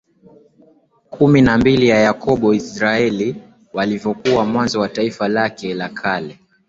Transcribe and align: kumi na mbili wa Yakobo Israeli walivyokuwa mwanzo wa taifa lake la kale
kumi 1.09 1.41
na 1.41 1.57
mbili 1.57 1.91
wa 1.91 1.97
Yakobo 1.97 2.53
Israeli 2.53 3.35
walivyokuwa 3.73 4.45
mwanzo 4.45 4.79
wa 4.79 4.89
taifa 4.89 5.27
lake 5.27 5.73
la 5.73 5.89
kale 5.89 6.39